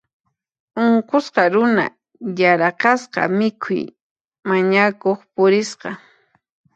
Unqusqa 0.83 1.43
runa 1.53 1.85
yaraqasqa 2.39 3.21
mikhuy 3.37 3.83
mañakuq 4.47 5.19
purisqa. 5.33 5.89